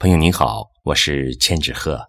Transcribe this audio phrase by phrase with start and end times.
[0.00, 2.08] 朋友您好，我是千纸鹤，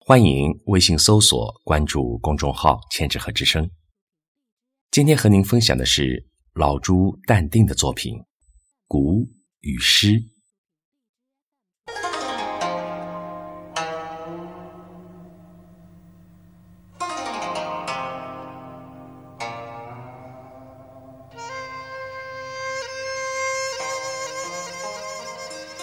[0.00, 3.70] 欢迎微信搜索关注公众号“千纸鹤之声”。
[4.90, 8.14] 今天和您分享的是老朱淡定的作品
[8.88, 9.24] 《古
[9.60, 10.14] 与诗》。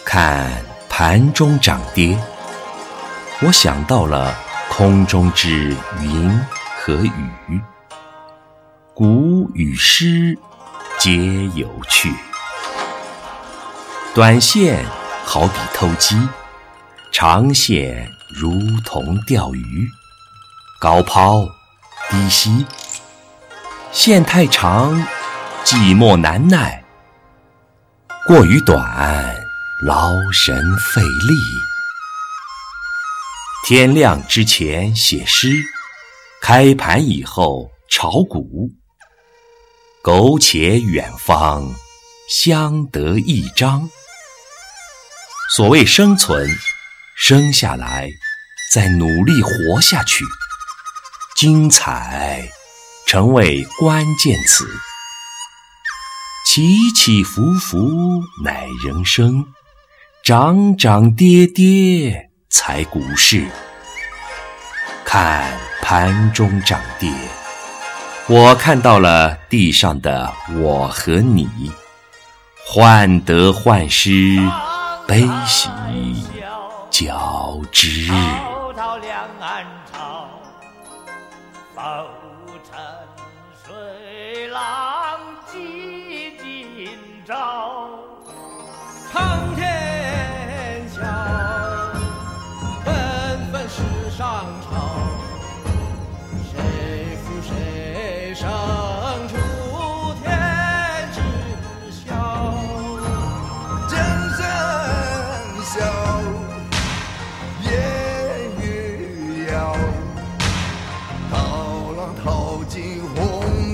[0.04, 0.67] 看。
[0.98, 2.18] 盘中涨跌，
[3.44, 4.36] 我想到了
[4.68, 6.42] 空中之云
[6.76, 7.62] 和雨，
[8.96, 10.36] 古与诗
[10.98, 12.12] 皆有趣。
[14.16, 14.84] 短线
[15.24, 16.20] 好比偷鸡，
[17.12, 19.88] 长线如同钓鱼。
[20.80, 21.48] 高抛
[22.10, 22.66] 低吸，
[23.92, 25.00] 线太长，
[25.64, 26.82] 寂寞难耐；
[28.26, 29.47] 过于短。
[29.80, 31.36] 劳神费力，
[33.68, 35.52] 天亮之前写诗，
[36.42, 38.72] 开盘以后炒股，
[40.02, 41.72] 苟且远方，
[42.28, 43.88] 相得益彰。
[45.56, 46.50] 所谓生存，
[47.16, 48.10] 生下来，
[48.74, 50.26] 再努力活下去，
[51.36, 52.50] 精彩
[53.06, 54.68] 成为关键词。
[56.48, 57.88] 起起伏伏
[58.44, 59.46] 乃人生。
[60.28, 63.48] 涨涨跌跌才股市，
[65.06, 67.10] 看盘中涨跌，
[68.28, 71.48] 我看到了地上的我和你，
[72.68, 74.38] 患得患失，
[75.08, 75.70] 悲喜
[76.92, 78.12] 交织。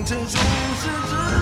[0.06, 1.33] 这总是自。